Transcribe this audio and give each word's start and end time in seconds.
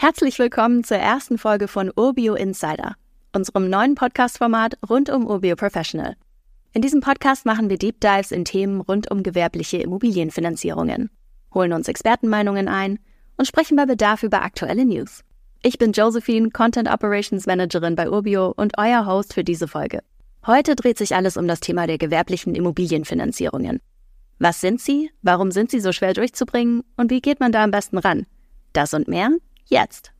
Herzlich 0.00 0.38
willkommen 0.38 0.84
zur 0.84 0.98
ersten 0.98 1.38
Folge 1.38 1.66
von 1.66 1.90
Urbio 1.96 2.36
Insider, 2.36 2.94
unserem 3.34 3.68
neuen 3.68 3.96
Podcast-Format 3.96 4.78
rund 4.88 5.10
um 5.10 5.26
Urbio 5.26 5.56
Professional. 5.56 6.14
In 6.72 6.82
diesem 6.82 7.00
Podcast 7.00 7.44
machen 7.44 7.68
wir 7.68 7.78
Deep 7.78 8.00
Dives 8.00 8.30
in 8.30 8.44
Themen 8.44 8.80
rund 8.80 9.10
um 9.10 9.24
gewerbliche 9.24 9.78
Immobilienfinanzierungen, 9.78 11.10
holen 11.52 11.72
uns 11.72 11.88
Expertenmeinungen 11.88 12.68
ein 12.68 13.00
und 13.38 13.48
sprechen 13.48 13.76
bei 13.76 13.86
Bedarf 13.86 14.22
über 14.22 14.42
aktuelle 14.42 14.84
News. 14.84 15.24
Ich 15.64 15.78
bin 15.78 15.90
Josephine, 15.90 16.50
Content 16.50 16.88
Operations 16.88 17.46
Managerin 17.46 17.96
bei 17.96 18.08
Urbio 18.08 18.54
und 18.56 18.78
euer 18.78 19.04
Host 19.04 19.34
für 19.34 19.42
diese 19.42 19.66
Folge. 19.66 20.04
Heute 20.46 20.76
dreht 20.76 20.98
sich 20.98 21.16
alles 21.16 21.36
um 21.36 21.48
das 21.48 21.58
Thema 21.58 21.88
der 21.88 21.98
gewerblichen 21.98 22.54
Immobilienfinanzierungen. 22.54 23.80
Was 24.38 24.60
sind 24.60 24.80
sie? 24.80 25.10
Warum 25.22 25.50
sind 25.50 25.72
sie 25.72 25.80
so 25.80 25.90
schwer 25.90 26.14
durchzubringen? 26.14 26.84
Und 26.96 27.10
wie 27.10 27.20
geht 27.20 27.40
man 27.40 27.50
da 27.50 27.64
am 27.64 27.72
besten 27.72 27.98
ran? 27.98 28.26
Das 28.72 28.94
und 28.94 29.08
mehr 29.08 29.30
jetzt. 29.68 30.12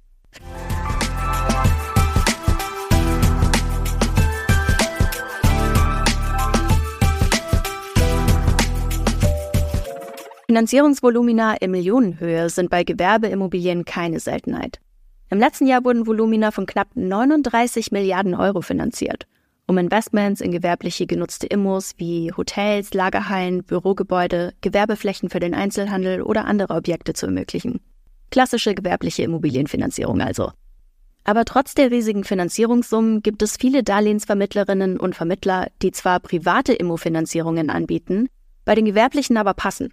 Finanzierungsvolumina 10.47 11.57
in 11.61 11.73
Millionenhöhe 11.73 12.49
sind 12.49 12.71
bei 12.71 12.83
Gewerbeimmobilien 12.83 13.85
keine 13.85 14.19
Seltenheit. 14.19 14.81
Im 15.29 15.39
letzten 15.39 15.67
Jahr 15.67 15.85
wurden 15.85 16.07
Volumina 16.07 16.53
von 16.53 16.65
knapp 16.65 16.89
39 16.95 17.93
Milliarden 17.93 18.35
Euro 18.35 18.63
finanziert, 18.63 19.27
um 19.67 19.77
Investments 19.77 20.41
in 20.41 20.51
gewerbliche 20.51 21.07
genutzte 21.07 21.47
Immos 21.49 21.93
wie 21.99 22.33
Hotels, 22.35 22.95
Lagerhallen, 22.95 23.63
Bürogebäude, 23.63 24.55
Gewerbeflächen 24.63 25.29
für 25.29 25.39
den 25.39 25.55
Einzelhandel 25.55 26.23
oder 26.23 26.47
andere 26.47 26.75
Objekte 26.75 27.13
zu 27.13 27.27
ermöglichen. 27.27 27.81
Klassische 28.31 28.75
gewerbliche 28.75 29.23
Immobilienfinanzierung 29.23 30.21
also. 30.21 30.53
Aber 31.25 31.45
trotz 31.45 31.75
der 31.75 31.91
riesigen 31.91 32.25
Finanzierungssummen 32.25 33.23
gibt 33.23 33.43
es 33.43 33.57
viele 33.57 33.83
Darlehensvermittlerinnen 33.83 34.99
und 34.99 35.15
Vermittler, 35.15 35.69
die 35.83 35.93
zwar 35.93 36.21
private 36.21 36.73
Immofinanzierungen 36.73 37.69
anbieten, 37.69 38.29
bei 38.65 38.75
den 38.75 38.87
gewerblichen 38.87 39.37
aber 39.37 39.55
passen. 39.55 39.93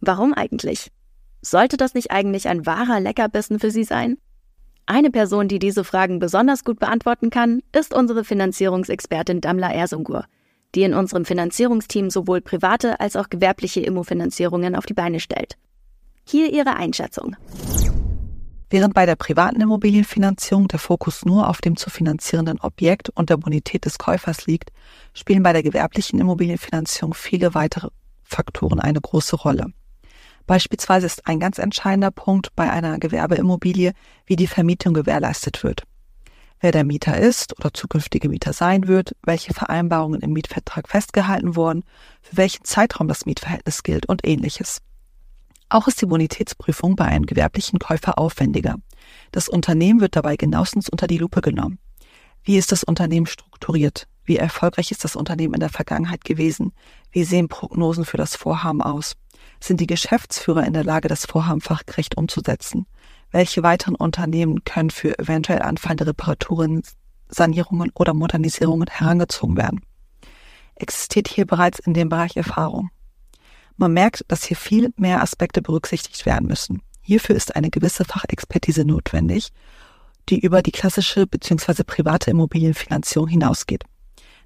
Warum 0.00 0.32
eigentlich? 0.32 0.90
Sollte 1.42 1.76
das 1.76 1.94
nicht 1.94 2.10
eigentlich 2.10 2.48
ein 2.48 2.64
wahrer 2.64 3.00
Leckerbissen 3.00 3.58
für 3.58 3.70
Sie 3.70 3.84
sein? 3.84 4.16
Eine 4.86 5.10
Person, 5.10 5.48
die 5.48 5.58
diese 5.58 5.84
Fragen 5.84 6.18
besonders 6.18 6.64
gut 6.64 6.78
beantworten 6.78 7.30
kann, 7.30 7.62
ist 7.72 7.94
unsere 7.94 8.24
Finanzierungsexpertin 8.24 9.40
Damla 9.40 9.72
Ersungur, 9.72 10.26
die 10.74 10.82
in 10.82 10.94
unserem 10.94 11.24
Finanzierungsteam 11.24 12.10
sowohl 12.10 12.40
private 12.40 13.00
als 13.00 13.16
auch 13.16 13.30
gewerbliche 13.30 13.80
Immofinanzierungen 13.80 14.76
auf 14.76 14.86
die 14.86 14.94
Beine 14.94 15.20
stellt. 15.20 15.56
Hier 16.26 16.52
Ihre 16.52 16.76
Einschätzung. 16.76 17.36
Während 18.70 18.94
bei 18.94 19.06
der 19.06 19.14
privaten 19.14 19.60
Immobilienfinanzierung 19.60 20.68
der 20.68 20.78
Fokus 20.78 21.24
nur 21.24 21.48
auf 21.48 21.60
dem 21.60 21.76
zu 21.76 21.90
finanzierenden 21.90 22.58
Objekt 22.60 23.10
und 23.10 23.30
der 23.30 23.36
Bonität 23.36 23.84
des 23.84 23.98
Käufers 23.98 24.46
liegt, 24.46 24.72
spielen 25.12 25.42
bei 25.42 25.52
der 25.52 25.62
gewerblichen 25.62 26.18
Immobilienfinanzierung 26.18 27.14
viele 27.14 27.54
weitere 27.54 27.88
Faktoren 28.22 28.80
eine 28.80 29.00
große 29.00 29.36
Rolle. 29.36 29.66
Beispielsweise 30.46 31.06
ist 31.06 31.26
ein 31.26 31.40
ganz 31.40 31.58
entscheidender 31.58 32.10
Punkt 32.10 32.54
bei 32.56 32.70
einer 32.70 32.98
Gewerbeimmobilie, 32.98 33.92
wie 34.26 34.36
die 34.36 34.46
Vermietung 34.46 34.94
gewährleistet 34.94 35.62
wird. 35.62 35.84
Wer 36.60 36.72
der 36.72 36.84
Mieter 36.84 37.18
ist 37.18 37.58
oder 37.58 37.74
zukünftige 37.74 38.28
Mieter 38.28 38.52
sein 38.52 38.88
wird, 38.88 39.14
welche 39.22 39.52
Vereinbarungen 39.52 40.20
im 40.20 40.32
Mietvertrag 40.32 40.88
festgehalten 40.88 41.56
wurden, 41.56 41.84
für 42.22 42.38
welchen 42.38 42.64
Zeitraum 42.64 43.08
das 43.08 43.26
Mietverhältnis 43.26 43.82
gilt 43.82 44.06
und 44.06 44.26
ähnliches. 44.26 44.80
Auch 45.74 45.88
ist 45.88 46.00
die 46.00 46.06
Bonitätsprüfung 46.06 46.94
bei 46.94 47.06
einem 47.06 47.26
gewerblichen 47.26 47.80
Käufer 47.80 48.16
aufwendiger. 48.16 48.76
Das 49.32 49.48
Unternehmen 49.48 50.00
wird 50.00 50.14
dabei 50.14 50.36
genauestens 50.36 50.88
unter 50.88 51.08
die 51.08 51.18
Lupe 51.18 51.40
genommen. 51.40 51.80
Wie 52.44 52.58
ist 52.58 52.70
das 52.70 52.84
Unternehmen 52.84 53.26
strukturiert? 53.26 54.06
Wie 54.24 54.36
erfolgreich 54.36 54.92
ist 54.92 55.02
das 55.02 55.16
Unternehmen 55.16 55.54
in 55.54 55.58
der 55.58 55.70
Vergangenheit 55.70 56.24
gewesen? 56.24 56.74
Wie 57.10 57.24
sehen 57.24 57.48
Prognosen 57.48 58.04
für 58.04 58.16
das 58.16 58.36
Vorhaben 58.36 58.82
aus? 58.82 59.16
Sind 59.58 59.80
die 59.80 59.88
Geschäftsführer 59.88 60.64
in 60.64 60.74
der 60.74 60.84
Lage, 60.84 61.08
das 61.08 61.26
Vorhaben 61.26 61.60
fachgerecht 61.60 62.16
umzusetzen? 62.16 62.86
Welche 63.32 63.64
weiteren 63.64 63.96
Unternehmen 63.96 64.62
können 64.62 64.90
für 64.90 65.18
eventuell 65.18 65.62
anfallende 65.62 66.06
Reparaturen, 66.06 66.82
Sanierungen 67.28 67.90
oder 67.96 68.14
Modernisierungen 68.14 68.86
herangezogen 68.86 69.56
werden? 69.56 69.80
Existiert 70.76 71.26
hier 71.26 71.48
bereits 71.48 71.80
in 71.80 71.94
dem 71.94 72.10
Bereich 72.10 72.36
Erfahrung? 72.36 72.90
Man 73.76 73.92
merkt, 73.92 74.24
dass 74.28 74.44
hier 74.44 74.56
viel 74.56 74.92
mehr 74.96 75.22
Aspekte 75.22 75.60
berücksichtigt 75.60 76.26
werden 76.26 76.46
müssen. 76.46 76.82
Hierfür 77.02 77.34
ist 77.34 77.56
eine 77.56 77.70
gewisse 77.70 78.04
Fachexpertise 78.04 78.84
notwendig, 78.84 79.50
die 80.28 80.38
über 80.38 80.62
die 80.62 80.72
klassische 80.72 81.26
bzw. 81.26 81.82
private 81.84 82.30
Immobilienfinanzierung 82.30 83.28
hinausgeht. 83.28 83.84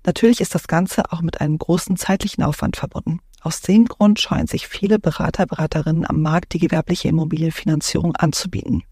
Natürlich 0.06 0.41
ist 0.41 0.55
das 0.55 0.67
Ganze 0.67 1.12
auch 1.12 1.21
mit 1.21 1.41
einem 1.41 1.59
großen 1.59 1.97
zeitlichen 1.97 2.43
Aufwand 2.43 2.77
verbunden. 2.77 3.21
Aus 3.41 3.61
dem 3.61 3.84
Grund 3.84 4.21
scheuen 4.21 4.47
sich 4.47 4.67
viele 4.67 4.99
Berater, 4.99 5.47
Beraterinnen 5.47 6.09
am 6.09 6.22
Markt, 6.22 6.55
die 6.55 6.59
gewerbliche 6.59 7.09
Immobilienfinanzierung 7.09 8.17
anzubieten. 8.17 8.83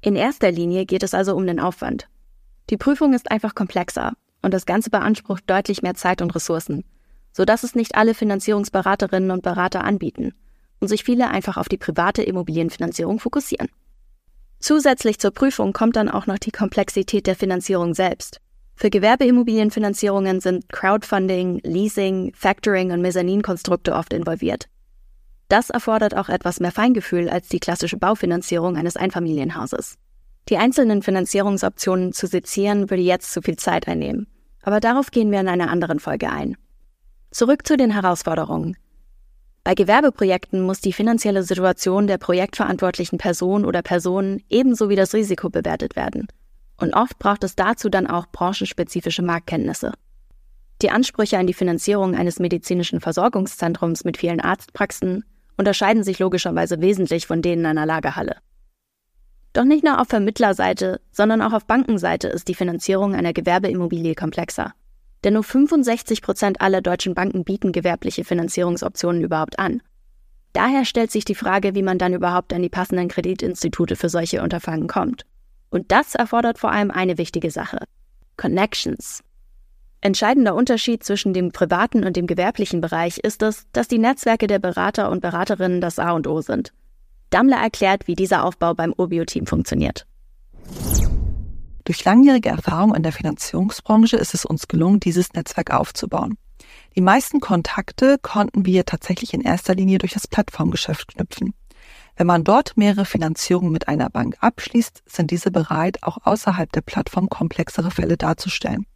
In 0.00 0.16
erster 0.16 0.50
Linie 0.50 0.84
geht 0.84 1.04
es 1.04 1.14
also 1.14 1.34
um 1.36 1.46
den 1.46 1.60
Aufwand. 1.60 2.08
Die 2.70 2.76
Prüfung 2.76 3.14
ist 3.14 3.30
einfach 3.30 3.54
komplexer 3.54 4.12
und 4.42 4.52
das 4.52 4.66
Ganze 4.66 4.90
beansprucht 4.90 5.44
deutlich 5.48 5.82
mehr 5.82 5.94
Zeit 5.94 6.20
und 6.20 6.34
Ressourcen 6.34 6.84
sodass 7.32 7.62
es 7.62 7.74
nicht 7.74 7.94
alle 7.94 8.14
Finanzierungsberaterinnen 8.14 9.30
und 9.30 9.42
Berater 9.42 9.84
anbieten 9.84 10.34
und 10.80 10.88
sich 10.88 11.04
viele 11.04 11.28
einfach 11.28 11.56
auf 11.56 11.68
die 11.68 11.78
private 11.78 12.22
Immobilienfinanzierung 12.22 13.18
fokussieren. 13.18 13.68
Zusätzlich 14.58 15.18
zur 15.18 15.32
Prüfung 15.32 15.72
kommt 15.72 15.96
dann 15.96 16.08
auch 16.08 16.26
noch 16.26 16.38
die 16.38 16.52
Komplexität 16.52 17.26
der 17.26 17.36
Finanzierung 17.36 17.94
selbst. 17.94 18.40
Für 18.76 18.90
Gewerbeimmobilienfinanzierungen 18.90 20.40
sind 20.40 20.68
Crowdfunding, 20.68 21.60
Leasing, 21.64 22.32
Factoring 22.34 22.92
und 22.92 23.00
Mezzaninkonstrukte 23.00 23.94
oft 23.94 24.12
involviert. 24.12 24.68
Das 25.48 25.70
erfordert 25.70 26.16
auch 26.16 26.28
etwas 26.28 26.60
mehr 26.60 26.72
Feingefühl 26.72 27.28
als 27.28 27.48
die 27.48 27.60
klassische 27.60 27.96
Baufinanzierung 27.96 28.76
eines 28.76 28.96
Einfamilienhauses. 28.96 29.96
Die 30.48 30.56
einzelnen 30.56 31.02
Finanzierungsoptionen 31.02 32.12
zu 32.12 32.26
sezieren 32.26 32.90
würde 32.90 33.02
jetzt 33.02 33.32
zu 33.32 33.42
viel 33.42 33.56
Zeit 33.56 33.86
einnehmen, 33.86 34.26
aber 34.62 34.80
darauf 34.80 35.10
gehen 35.10 35.30
wir 35.30 35.40
in 35.40 35.48
einer 35.48 35.70
anderen 35.70 36.00
Folge 36.00 36.30
ein. 36.30 36.56
Zurück 37.32 37.66
zu 37.66 37.78
den 37.78 37.90
Herausforderungen. 37.90 38.76
Bei 39.64 39.74
Gewerbeprojekten 39.74 40.60
muss 40.60 40.82
die 40.82 40.92
finanzielle 40.92 41.42
Situation 41.42 42.06
der 42.06 42.18
projektverantwortlichen 42.18 43.16
Person 43.16 43.64
oder 43.64 43.80
Personen 43.80 44.42
ebenso 44.50 44.90
wie 44.90 44.96
das 44.96 45.14
Risiko 45.14 45.48
bewertet 45.48 45.96
werden. 45.96 46.28
Und 46.76 46.92
oft 46.92 47.18
braucht 47.18 47.42
es 47.42 47.56
dazu 47.56 47.88
dann 47.88 48.06
auch 48.06 48.26
branchenspezifische 48.26 49.22
Marktkenntnisse. 49.22 49.94
Die 50.82 50.90
Ansprüche 50.90 51.38
an 51.38 51.46
die 51.46 51.54
Finanzierung 51.54 52.14
eines 52.14 52.38
medizinischen 52.38 53.00
Versorgungszentrums 53.00 54.04
mit 54.04 54.18
vielen 54.18 54.40
Arztpraxen 54.40 55.24
unterscheiden 55.56 56.04
sich 56.04 56.18
logischerweise 56.18 56.82
wesentlich 56.82 57.26
von 57.26 57.40
denen 57.40 57.64
einer 57.64 57.86
Lagerhalle. 57.86 58.36
Doch 59.54 59.64
nicht 59.64 59.84
nur 59.84 60.00
auf 60.00 60.08
Vermittlerseite, 60.08 61.00
sondern 61.12 61.40
auch 61.40 61.54
auf 61.54 61.64
Bankenseite 61.64 62.28
ist 62.28 62.48
die 62.48 62.54
Finanzierung 62.54 63.14
einer 63.14 63.32
Gewerbeimmobilie 63.32 64.14
komplexer. 64.14 64.74
Denn 65.24 65.34
nur 65.34 65.44
65 65.44 66.22
Prozent 66.22 66.60
aller 66.60 66.80
deutschen 66.80 67.14
Banken 67.14 67.44
bieten 67.44 67.72
gewerbliche 67.72 68.24
Finanzierungsoptionen 68.24 69.22
überhaupt 69.22 69.58
an. 69.58 69.82
Daher 70.52 70.84
stellt 70.84 71.10
sich 71.10 71.24
die 71.24 71.34
Frage, 71.34 71.74
wie 71.74 71.82
man 71.82 71.98
dann 71.98 72.12
überhaupt 72.12 72.52
an 72.52 72.62
die 72.62 72.68
passenden 72.68 73.08
Kreditinstitute 73.08 73.96
für 73.96 74.08
solche 74.08 74.42
Unterfangen 74.42 74.86
kommt. 74.86 75.24
Und 75.70 75.90
das 75.90 76.14
erfordert 76.14 76.58
vor 76.58 76.70
allem 76.70 76.90
eine 76.90 77.16
wichtige 77.16 77.50
Sache. 77.50 77.78
Connections. 78.36 79.22
Entscheidender 80.02 80.54
Unterschied 80.54 81.04
zwischen 81.04 81.32
dem 81.32 81.52
privaten 81.52 82.04
und 82.04 82.16
dem 82.16 82.26
gewerblichen 82.26 82.80
Bereich 82.80 83.18
ist 83.18 83.40
es, 83.42 83.66
dass 83.72 83.88
die 83.88 83.98
Netzwerke 83.98 84.48
der 84.48 84.58
Berater 84.58 85.10
und 85.10 85.20
Beraterinnen 85.20 85.80
das 85.80 85.98
A 85.98 86.10
und 86.10 86.26
O 86.26 86.40
sind. 86.40 86.72
Dammler 87.30 87.58
erklärt, 87.58 88.08
wie 88.08 88.16
dieser 88.16 88.44
Aufbau 88.44 88.74
beim 88.74 88.92
Obio-Team 88.94 89.46
funktioniert. 89.46 90.06
Durch 91.92 92.06
langjährige 92.06 92.48
Erfahrung 92.48 92.94
in 92.94 93.02
der 93.02 93.12
Finanzierungsbranche 93.12 94.16
ist 94.16 94.32
es 94.32 94.46
uns 94.46 94.66
gelungen, 94.66 94.98
dieses 94.98 95.34
Netzwerk 95.34 95.74
aufzubauen. 95.74 96.38
Die 96.96 97.02
meisten 97.02 97.38
Kontakte 97.38 98.16
konnten 98.16 98.64
wir 98.64 98.86
tatsächlich 98.86 99.34
in 99.34 99.42
erster 99.42 99.74
Linie 99.74 99.98
durch 99.98 100.14
das 100.14 100.26
Plattformgeschäft 100.26 101.08
knüpfen. 101.08 101.52
Wenn 102.16 102.26
man 102.26 102.44
dort 102.44 102.78
mehrere 102.78 103.04
Finanzierungen 103.04 103.70
mit 103.70 103.88
einer 103.88 104.08
Bank 104.08 104.38
abschließt, 104.40 105.02
sind 105.04 105.30
diese 105.30 105.50
bereit, 105.50 106.02
auch 106.02 106.16
außerhalb 106.22 106.72
der 106.72 106.80
Plattform 106.80 107.28
komplexere 107.28 107.90
Fälle 107.90 108.16
darzustellen. 108.16 108.86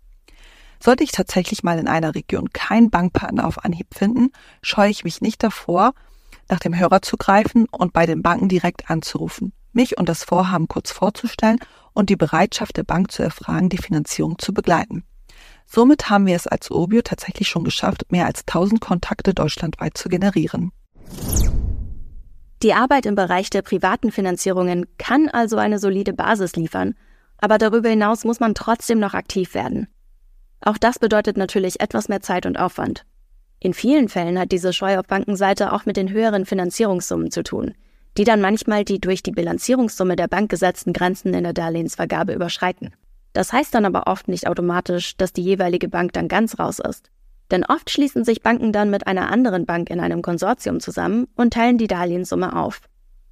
Sollte 0.83 1.05
ich 1.05 1.13
tatsächlich 1.13 1.63
mal 1.63 1.79
in 1.79 1.89
einer 1.89 2.15
Region 2.15 2.51
keinen 2.55 2.89
Bankpartner 2.89 3.47
auf 3.47 3.63
Anhieb 3.63 3.89
finden, 3.95 4.31
scheue 4.63 4.89
ich 4.89 5.05
mich 5.05 5.21
nicht 5.21 5.43
davor, 5.43 5.93
nach 6.49 6.61
dem 6.61 6.75
Hörer 6.75 7.03
zu 7.03 7.19
greifen 7.19 7.67
und 7.71 7.93
bei 7.93 8.07
den 8.07 8.23
Banken 8.23 8.49
direkt 8.49 8.89
anzurufen, 8.89 9.53
mich 9.77 9.97
und 9.99 10.09
das 10.09 10.25
Vorhaben 10.25 10.67
kurz 10.67 10.91
vorzustellen 10.91 11.61
und 11.93 12.11
die 12.11 12.17
Bereitschaft 12.17 12.77
der 12.77 12.83
Bank 12.83 13.13
zu 13.13 13.23
erfragen, 13.23 13.69
die 13.69 13.79
Finanzierung 13.79 14.39
zu 14.39 14.53
begleiten. 14.53 15.05
Somit 15.67 16.11
haben 16.11 16.27
wir 16.27 16.37
es 16.37 16.47
als 16.47 16.71
Obio 16.71 17.03
tatsächlich 17.03 17.49
schon 17.49 17.65
geschafft, 17.65 18.11
mehr 18.11 18.27
als 18.27 18.41
1000 18.41 18.81
Kontakte 18.81 19.35
deutschlandweit 19.35 19.97
zu 19.97 20.09
generieren. 20.09 20.73
Die 22.63 22.73
Arbeit 22.73 23.07
im 23.07 23.15
Bereich 23.15 23.51
der 23.51 23.63
privaten 23.63 24.11
Finanzierungen 24.11 24.87
kann 24.99 25.29
also 25.29 25.57
eine 25.57 25.79
solide 25.79 26.13
Basis 26.13 26.57
liefern, 26.57 26.95
aber 27.39 27.59
darüber 27.59 27.89
hinaus 27.89 28.25
muss 28.25 28.41
man 28.41 28.55
trotzdem 28.55 28.99
noch 28.99 29.15
aktiv 29.15 29.55
werden. 29.55 29.89
Auch 30.61 30.79
das 30.79 30.99
bedeutet 30.99 31.37
natürlich 31.37 31.81
etwas 31.81 32.09
mehr 32.09 32.23
Zeit 32.23 32.47
und 32.47 32.59
Aufwand. 32.59 33.05
In 33.61 33.75
vielen 33.75 34.09
Fällen 34.09 34.39
hat 34.39 34.53
diese 34.53 34.73
Scheu 34.73 34.99
auf 34.99 35.07
Bankenseite 35.07 35.73
auch 35.73 35.87
mit 35.87 35.97
den 35.97 36.11
höheren 36.11 36.47
Finanzierungssummen 36.47 37.31
zu 37.31 37.43
tun, 37.43 37.75
die 38.17 38.25
dann 38.25 38.41
manchmal 38.41 38.85
die 38.85 39.01
durch 39.01 39.23
die 39.23 39.33
Bilanzierungssumme 39.33 40.17
der 40.17 40.29
Bank 40.29 40.51
gesetzten 40.51 40.93
Grenzen 40.93 41.35
in 41.35 41.45
der 41.45 41.53
Darlehensvergabe 41.53 42.33
überschreiten. 42.33 42.95
Das 43.33 43.53
heißt 43.53 43.75
dann 43.75 43.85
aber 43.85 44.07
oft 44.07 44.29
nicht 44.29 44.49
automatisch, 44.49 45.17
dass 45.17 45.33
die 45.33 45.43
jeweilige 45.43 45.89
Bank 45.89 46.13
dann 46.15 46.29
ganz 46.29 46.59
raus 46.59 46.79
ist. 46.79 47.11
Denn 47.51 47.65
oft 47.65 47.91
schließen 47.91 48.25
sich 48.25 48.43
Banken 48.43 48.73
dann 48.73 48.91
mit 48.91 49.07
einer 49.07 49.31
anderen 49.31 49.67
Bank 49.67 49.91
in 49.91 50.01
einem 50.01 50.23
Konsortium 50.23 50.81
zusammen 50.81 51.29
und 51.37 51.53
teilen 51.53 51.79
die 51.79 51.87
Darlehenssumme 51.87 52.57
auf. 52.57 52.81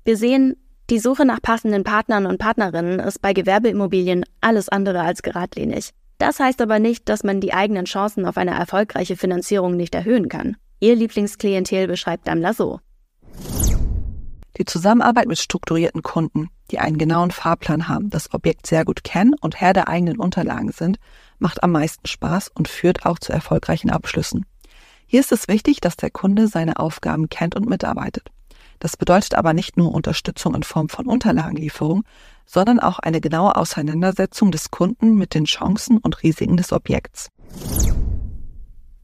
Wir 0.05 0.17
sehen, 0.17 0.57
die 0.91 0.99
Suche 0.99 1.25
nach 1.25 1.41
passenden 1.41 1.83
Partnern 1.83 2.27
und 2.27 2.39
Partnerinnen 2.39 3.01
ist 3.01 3.23
bei 3.23 3.33
Gewerbeimmobilien 3.33 4.25
alles 4.43 4.69
andere 4.69 5.01
als 5.01 5.23
geradlinig. 5.23 5.91
Das 6.19 6.39
heißt 6.39 6.61
aber 6.61 6.79
nicht, 6.79 7.09
dass 7.09 7.25
man 7.25 7.41
die 7.41 7.55
eigenen 7.55 7.87
Chancen 7.87 8.27
auf 8.27 8.37
eine 8.37 8.53
erfolgreiche 8.53 9.17
Finanzierung 9.17 9.77
nicht 9.77 9.95
erhöhen 9.95 10.29
kann. 10.29 10.57
Ihr 10.81 10.95
Lieblingsklientel 10.95 11.89
beschreibt 11.89 12.29
Daimler 12.29 12.53
so. 12.53 12.81
Die 14.57 14.65
Zusammenarbeit 14.65 15.27
mit 15.27 15.39
strukturierten 15.39 16.03
Kunden, 16.03 16.49
die 16.71 16.79
einen 16.79 16.97
genauen 16.97 17.33
Fahrplan 17.33 17.89
haben, 17.89 18.11
das 18.11 18.33
Objekt 18.33 18.67
sehr 18.67 18.85
gut 18.85 19.03
kennen 19.03 19.35
und 19.41 19.61
Herr 19.61 19.73
der 19.73 19.89
eigenen 19.89 20.19
Unterlagen 20.19 20.71
sind, 20.71 20.99
macht 21.39 21.63
am 21.65 21.73
meisten 21.73 22.07
Spaß 22.07 22.51
und 22.55 22.69
führt 22.69 23.05
auch 23.05 23.19
zu 23.19 23.33
erfolgreichen 23.33 23.91
Abschlüssen. 23.91 24.47
Hier 25.07 25.21
ist 25.21 25.33
es 25.33 25.49
wichtig, 25.49 25.81
dass 25.81 25.97
der 25.97 26.11
Kunde 26.11 26.47
seine 26.47 26.79
Aufgaben 26.79 27.29
kennt 27.29 27.57
und 27.57 27.69
mitarbeitet. 27.69 28.31
Das 28.79 28.97
bedeutet 28.97 29.35
aber 29.35 29.55
nicht 29.55 29.77
nur 29.77 29.93
Unterstützung 29.93 30.55
in 30.55 30.63
Form 30.63 30.89
von 30.89 31.07
Unterlagenlieferung, 31.07 32.05
sondern 32.47 32.81
auch 32.81 32.99
eine 32.99 33.21
genaue 33.21 33.57
Auseinandersetzung 33.57 34.53
des 34.53 34.71
Kunden 34.71 35.15
mit 35.15 35.35
den 35.35 35.47
Chancen 35.47 35.99
und 35.99 36.23
Risiken 36.23 36.57
des 36.57 36.73
Objekts. 36.73 37.31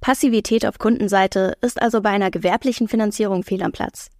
Passivität 0.01 0.67
auf 0.67 0.79
Kundenseite 0.79 1.57
ist 1.61 1.81
also 1.81 2.01
bei 2.01 2.11
einer 2.11 2.31
gewerblichen 2.31 2.89
Finanzierung 2.89 3.43
fehl 3.43 3.63
am 3.63 3.73
Platz. 3.73 4.11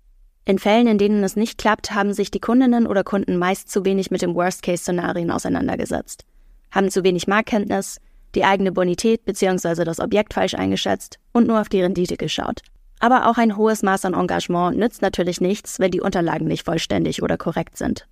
In 0.45 0.59
Fällen, 0.59 0.87
in 0.87 0.99
denen 0.99 1.23
es 1.23 1.37
nicht 1.37 1.59
klappt, 1.59 1.93
haben 1.93 2.13
sich 2.13 2.31
die 2.31 2.41
Kundinnen 2.41 2.87
oder 2.87 3.05
Kunden 3.05 3.37
meist 3.37 3.71
zu 3.71 3.85
wenig 3.85 4.11
mit 4.11 4.23
dem 4.23 4.35
Worst-Case-Szenarien 4.35 5.31
auseinandergesetzt, 5.31 6.25
haben 6.71 6.91
zu 6.91 7.05
wenig 7.05 7.27
Marktkenntnis, 7.27 7.99
die 8.35 8.45
eigene 8.45 8.73
Bonität 8.73 9.25
bzw. 9.25 9.85
das 9.85 10.01
Objekt 10.01 10.35
falsch 10.35 10.55
eingeschätzt 10.55 11.19
und 11.33 11.47
nur 11.47 11.61
auf 11.61 11.69
die 11.69 11.83
Rendite 11.83 12.17
geschaut. 12.17 12.61
Aber 13.01 13.29
auch 13.29 13.39
ein 13.39 13.57
hohes 13.57 13.83
Maß 13.83 14.05
an 14.05 14.15
Engagement 14.15 14.77
nützt 14.77 15.03
natürlich 15.03 15.41
nichts, 15.41 15.79
wenn 15.79 15.91
die 15.91 16.01
Unterlagen 16.01 16.47
nicht 16.47 16.65
vollständig 16.65 17.23
oder 17.23 17.37
korrekt 17.37 17.77
sind. 17.77 18.07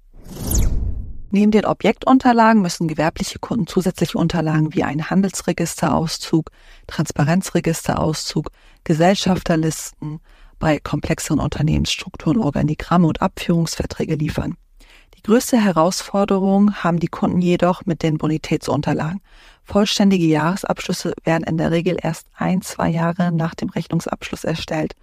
Neben 1.30 1.50
den 1.50 1.66
Objektunterlagen 1.66 2.62
müssen 2.62 2.88
gewerbliche 2.88 3.38
Kunden 3.38 3.66
zusätzliche 3.66 4.16
Unterlagen 4.16 4.74
wie 4.74 4.82
einen 4.82 5.10
Handelsregisterauszug, 5.10 6.50
Transparenzregisterauszug, 6.86 8.50
Gesellschafterlisten, 8.84 10.20
bei 10.58 10.78
komplexeren 10.78 11.40
Unternehmensstrukturen 11.40 12.38
Organigramme 12.38 13.06
und 13.06 13.22
Abführungsverträge 13.22 14.14
liefern. 14.14 14.56
Die 15.16 15.22
größte 15.22 15.62
Herausforderung 15.62 16.74
haben 16.76 17.00
die 17.00 17.08
Kunden 17.08 17.40
jedoch 17.40 17.84
mit 17.86 18.02
den 18.02 18.18
Bonitätsunterlagen. 18.18 19.20
Vollständige 19.64 20.26
Jahresabschlüsse 20.26 21.12
werden 21.24 21.42
in 21.44 21.58
der 21.58 21.70
Regel 21.70 21.96
erst 22.00 22.28
ein, 22.36 22.62
zwei 22.62 22.88
Jahre 22.88 23.32
nach 23.32 23.54
dem 23.54 23.68
Rechnungsabschluss 23.68 24.44
erstellt. 24.44 24.94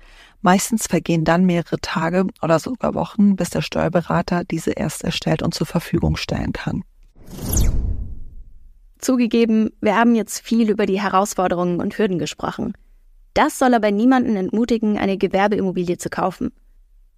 Meistens 0.41 0.87
vergehen 0.87 1.25
dann 1.25 1.45
mehrere 1.45 1.79
Tage 1.81 2.27
oder 2.41 2.59
sogar 2.59 2.93
Wochen, 2.93 3.35
bis 3.35 3.49
der 3.49 3.61
Steuerberater 3.61 4.43
diese 4.43 4.71
erst 4.71 5.03
erstellt 5.03 5.43
und 5.43 5.53
zur 5.53 5.67
Verfügung 5.67 6.15
stellen 6.15 6.53
kann. 6.53 6.83
Zugegeben, 8.97 9.71
wir 9.81 9.95
haben 9.95 10.15
jetzt 10.15 10.39
viel 10.39 10.69
über 10.69 10.85
die 10.85 11.01
Herausforderungen 11.01 11.79
und 11.79 11.97
Hürden 11.97 12.17
gesprochen. 12.19 12.73
Das 13.35 13.59
soll 13.59 13.73
aber 13.73 13.91
niemanden 13.91 14.35
entmutigen, 14.37 14.97
eine 14.97 15.17
Gewerbeimmobilie 15.17 15.97
zu 15.97 16.09
kaufen. 16.09 16.51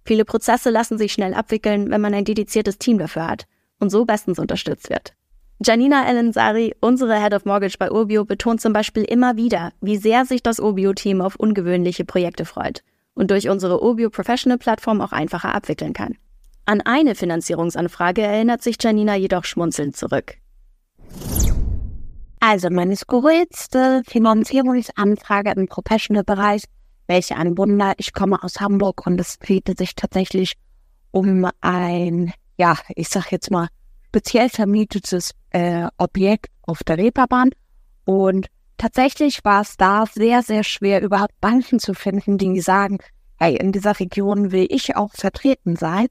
Viele 0.04 0.24
Prozesse 0.24 0.70
lassen 0.70 0.98
sich 0.98 1.12
schnell 1.12 1.32
abwickeln, 1.32 1.90
wenn 1.90 2.00
man 2.00 2.12
ein 2.12 2.24
dediziertes 2.24 2.78
Team 2.78 2.98
dafür 2.98 3.26
hat 3.26 3.46
und 3.78 3.90
so 3.90 4.04
bestens 4.04 4.38
unterstützt 4.38 4.90
wird. 4.90 5.14
Janina 5.64 6.08
Ellen-Sari, 6.08 6.74
unsere 6.80 7.20
Head 7.20 7.34
of 7.34 7.44
Mortgage 7.44 7.78
bei 7.78 7.90
Urbio, 7.90 8.24
betont 8.24 8.60
zum 8.60 8.72
Beispiel 8.72 9.04
immer 9.04 9.36
wieder, 9.36 9.72
wie 9.80 9.96
sehr 9.96 10.24
sich 10.24 10.42
das 10.42 10.60
Urbio-Team 10.60 11.20
auf 11.20 11.36
ungewöhnliche 11.36 12.04
Projekte 12.04 12.44
freut 12.44 12.82
und 13.14 13.30
durch 13.30 13.48
unsere 13.48 13.82
Urbio 13.82 14.10
Professional 14.10 14.58
Plattform 14.58 15.00
auch 15.00 15.12
einfacher 15.12 15.54
abwickeln 15.54 15.92
kann. 15.92 16.16
An 16.64 16.80
eine 16.80 17.14
Finanzierungsanfrage 17.14 18.22
erinnert 18.22 18.62
sich 18.62 18.76
Janina 18.80 19.14
jedoch 19.14 19.44
schmunzelnd 19.44 19.96
zurück. 19.96 20.36
Also 22.40 22.70
meine 22.70 22.96
skurrilste 22.96 24.02
Finanzierungsanfrage 24.06 25.50
im 25.52 25.66
Professional-Bereich, 25.66 26.64
welche 27.06 27.36
ein 27.36 27.58
Wunder. 27.58 27.94
Ich 27.96 28.12
komme 28.12 28.42
aus 28.42 28.60
Hamburg 28.60 29.06
und 29.06 29.20
es 29.20 29.38
drehte 29.38 29.74
sich 29.76 29.94
tatsächlich 29.96 30.54
um 31.10 31.48
ein, 31.60 32.32
ja, 32.56 32.76
ich 32.94 33.08
sag 33.08 33.32
jetzt 33.32 33.50
mal, 33.50 33.68
speziell 34.06 34.48
vermietetes 34.48 35.32
äh, 35.50 35.88
Objekt 35.96 36.46
auf 36.62 36.84
der 36.84 36.98
Reeperbahn. 36.98 37.50
Und 38.04 38.46
tatsächlich 38.76 39.44
war 39.44 39.62
es 39.62 39.76
da 39.76 40.04
sehr, 40.06 40.42
sehr 40.42 40.62
schwer, 40.62 41.02
überhaupt 41.02 41.40
Banken 41.40 41.78
zu 41.80 41.94
finden, 41.94 42.38
die 42.38 42.60
sagen, 42.60 42.98
hey, 43.38 43.56
in 43.56 43.72
dieser 43.72 43.98
Region 43.98 44.52
will 44.52 44.66
ich 44.70 44.96
auch 44.96 45.12
vertreten 45.12 45.76
sein. 45.76 46.06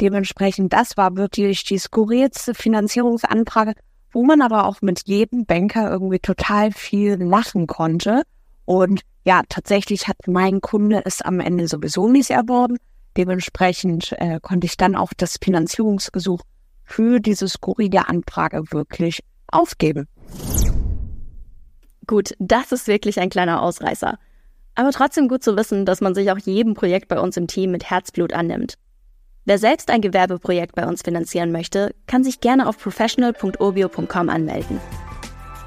Dementsprechend, 0.00 0.72
das 0.72 0.96
war 0.96 1.16
wirklich 1.16 1.64
die 1.64 1.78
skurrilste 1.78 2.54
Finanzierungsanfrage, 2.54 3.74
wo 4.12 4.24
man 4.24 4.42
aber 4.42 4.66
auch 4.66 4.82
mit 4.82 5.02
jedem 5.06 5.46
Banker 5.46 5.90
irgendwie 5.90 6.18
total 6.18 6.72
viel 6.72 7.14
lachen 7.14 7.66
konnte. 7.66 8.22
Und 8.64 9.02
ja, 9.24 9.42
tatsächlich 9.48 10.08
hat 10.08 10.16
mein 10.26 10.60
Kunde 10.60 11.02
es 11.04 11.22
am 11.22 11.40
Ende 11.40 11.68
sowieso 11.68 12.08
nicht 12.08 12.30
erworben. 12.30 12.76
Dementsprechend 13.16 14.14
äh, 14.18 14.40
konnte 14.40 14.66
ich 14.66 14.76
dann 14.76 14.96
auch 14.96 15.12
das 15.16 15.36
Finanzierungsgesuch 15.42 16.40
für 16.84 17.20
diese 17.20 17.48
skurrile 17.48 18.08
Anfrage 18.08 18.62
wirklich 18.72 19.20
aufgeben. 19.48 20.06
Gut, 22.06 22.34
das 22.38 22.72
ist 22.72 22.88
wirklich 22.88 23.20
ein 23.20 23.30
kleiner 23.30 23.62
Ausreißer. 23.62 24.18
Aber 24.74 24.90
trotzdem 24.90 25.28
gut 25.28 25.44
zu 25.44 25.56
wissen, 25.56 25.84
dass 25.84 26.00
man 26.00 26.14
sich 26.14 26.30
auch 26.30 26.38
jedem 26.38 26.74
Projekt 26.74 27.08
bei 27.08 27.20
uns 27.20 27.36
im 27.36 27.46
Team 27.46 27.70
mit 27.70 27.90
Herzblut 27.90 28.32
annimmt. 28.32 28.74
Wer 29.44 29.58
selbst 29.58 29.90
ein 29.90 30.00
Gewerbeprojekt 30.00 30.74
bei 30.74 30.86
uns 30.86 31.02
finanzieren 31.02 31.50
möchte, 31.50 31.94
kann 32.06 32.22
sich 32.22 32.40
gerne 32.40 32.68
auf 32.68 32.78
professional.urbio.com 32.78 34.28
anmelden. 34.28 34.80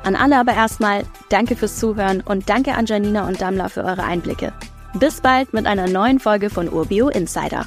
An 0.04 0.16
alle 0.16 0.38
aber 0.38 0.54
erstmal 0.54 1.04
danke 1.30 1.56
fürs 1.56 1.80
Zuhören 1.80 2.22
und 2.22 2.50
danke 2.50 2.74
an 2.74 2.86
Janina 2.86 3.28
und 3.28 3.42
Dammler 3.42 3.70
für 3.70 3.84
eure 3.84 4.04
Einblicke. 4.04 4.54
Bis 5.00 5.22
bald 5.22 5.54
mit 5.54 5.66
einer 5.66 5.88
neuen 5.88 6.20
Folge 6.20 6.50
von 6.50 6.72
Urbio 6.72 7.10
Insider. 7.10 7.66